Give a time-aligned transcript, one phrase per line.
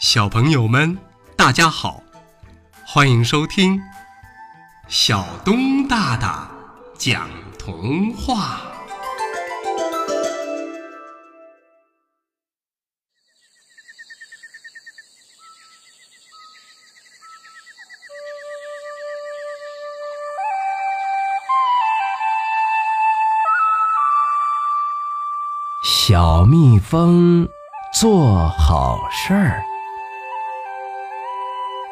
[0.00, 0.96] 小朋友们，
[1.36, 2.00] 大家好，
[2.86, 3.80] 欢迎收听
[4.86, 6.48] 小东大大
[6.96, 7.28] 讲
[7.58, 8.60] 童话。
[25.82, 27.48] 小蜜蜂
[27.92, 29.64] 做好事儿。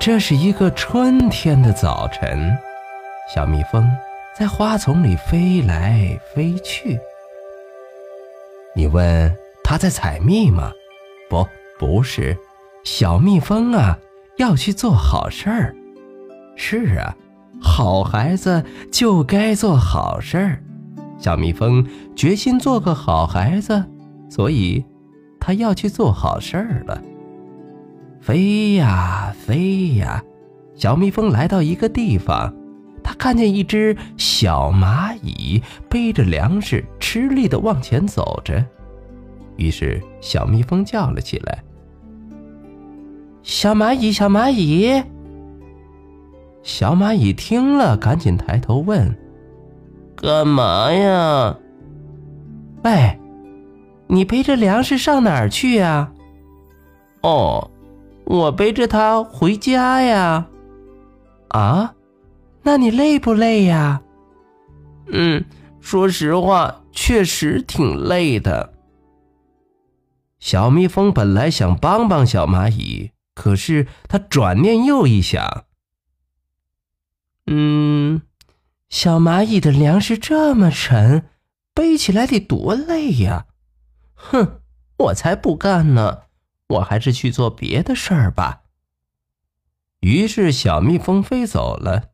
[0.00, 2.56] 这是一个春天的早晨，
[3.34, 3.86] 小蜜蜂
[4.34, 6.98] 在花丛里飞来飞去。
[8.74, 9.30] 你问
[9.62, 10.72] 它在采蜜吗？
[11.28, 11.46] 不，
[11.78, 12.34] 不是。
[12.82, 13.98] 小蜜蜂啊，
[14.38, 15.76] 要去做好事儿。
[16.56, 17.14] 是啊，
[17.60, 20.62] 好孩子就该做好事儿。
[21.18, 23.84] 小蜜蜂决心做个好孩子，
[24.30, 24.82] 所以
[25.38, 27.02] 它要去做好事儿了。
[28.20, 30.22] 飞呀飞呀，
[30.74, 32.54] 小蜜蜂来到一个地方，
[33.02, 38.64] 它看见一只小蚂蚁背着粮食，吃力地往前走着。
[39.56, 41.62] 于是小蜜蜂叫了起来
[43.42, 45.02] ：“小蚂蚁，小蚂蚁！”
[46.62, 49.16] 小蚂蚁听了，赶紧抬头问
[50.14, 51.56] ：“干嘛呀
[52.84, 53.18] ？”“喂，
[54.08, 56.12] 你背着粮食上哪儿去呀
[57.22, 57.70] ？”“哦。”
[58.30, 60.46] 我背着它回家呀，
[61.48, 61.96] 啊，
[62.62, 64.02] 那你累不累呀？
[65.08, 65.44] 嗯，
[65.80, 68.72] 说实话，确实挺累的。
[70.38, 75.64] 小蜜蜂本来想帮帮小蚂蚁，可是它转念又一想，
[77.48, 78.22] 嗯，
[78.88, 81.26] 小蚂蚁的粮食这么沉，
[81.74, 83.46] 背起来得多累呀！
[84.14, 84.60] 哼，
[84.98, 86.20] 我才不干呢。
[86.70, 88.62] 我还是去做别的事儿吧。
[90.00, 92.12] 于是，小蜜蜂飞走了。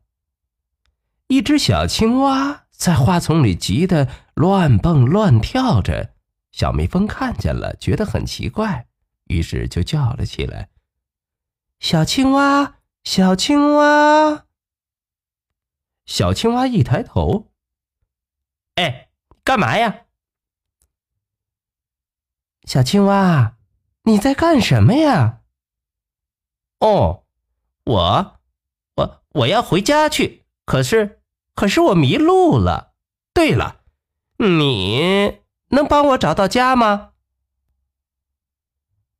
[1.27, 6.13] 一只小青蛙在花丛里急得乱蹦乱跳着，
[6.51, 8.87] 小蜜蜂看见了，觉得很奇怪，
[9.25, 10.69] 于是就叫了起来
[11.79, 14.45] ：“小青蛙，小青蛙！”
[16.07, 17.51] 小青蛙一抬头
[18.75, 19.09] ：“哎，
[19.43, 20.05] 干嘛呀？”
[22.63, 23.56] 小青蛙。
[24.07, 25.41] 你在干什么呀？
[26.79, 27.25] 哦，
[27.83, 28.39] 我，
[28.95, 30.45] 我我要回家去。
[30.63, 31.19] 可是，
[31.53, 32.93] 可是我迷路了。
[33.33, 33.81] 对了，
[34.37, 35.41] 你
[35.71, 37.09] 能帮我找到家吗？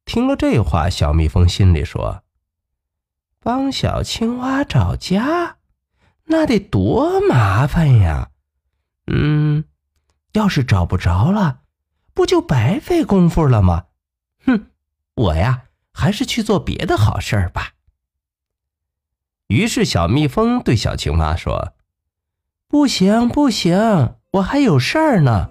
[0.06, 2.24] 听了这话，小蜜蜂心里说
[3.44, 5.58] ：“帮小青蛙找家，
[6.28, 8.32] 那得多麻烦呀！
[9.08, 9.66] 嗯，
[10.32, 11.64] 要是找不着了，
[12.14, 13.88] 不就白费功夫了吗？
[14.46, 14.72] 哼！”
[15.18, 17.74] 我呀，还是去做别的好事儿吧。
[19.48, 21.74] 于是，小蜜蜂对小青蛙说
[22.70, 25.50] ：“不行，不行，我还有事儿呢。”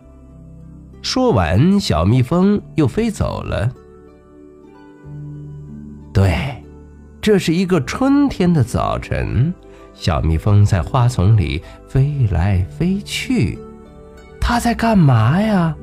[1.03, 3.72] 说完，小蜜蜂又飞走了。
[6.12, 6.62] 对，
[7.21, 9.53] 这是一个春天的早晨，
[9.94, 13.59] 小蜜蜂在花丛里飞来飞去。
[14.41, 15.75] 它在干嘛呀？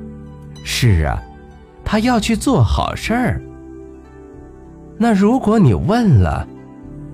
[0.64, 1.22] 是啊，
[1.84, 3.42] 它要去做好事儿。
[4.96, 6.46] 那如果你问了，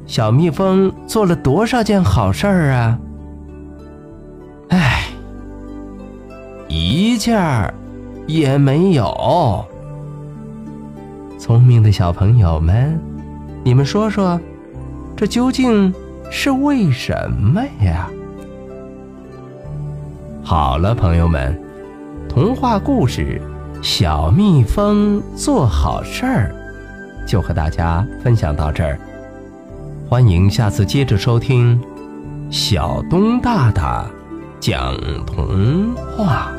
[0.07, 2.99] 小蜜蜂做了多少件好事儿啊？
[4.69, 5.05] 哎，
[6.69, 7.73] 一件儿
[8.27, 9.65] 也没有。
[11.39, 13.01] 聪明的小朋友们，
[13.65, 14.39] 你们说说，
[15.17, 15.93] 这究竟
[16.31, 18.09] 是为什么呀？
[20.45, 21.59] 好了，朋友们，
[22.29, 23.41] 童话故事
[23.83, 26.55] 《小蜜蜂做好事儿》。
[27.27, 28.99] 就和大家分享到这儿，
[30.09, 31.81] 欢迎下次接着收听
[32.51, 34.11] 小东大大
[34.61, 34.95] 讲
[35.25, 36.53] 童话。